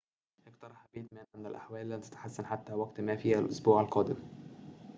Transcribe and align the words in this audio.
اقترح 0.47 0.87
بيتمان 0.93 1.25
أن 1.35 1.45
الأحوال 1.45 1.89
لن 1.89 2.01
تتحسن 2.01 2.45
حتى 2.45 2.73
وقتٍ 2.73 2.99
ما 3.01 3.15
في 3.15 3.39
الأسبوع 3.39 3.81
القادم 3.81 4.15